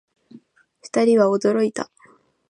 [0.81, 1.91] 二人は驚いた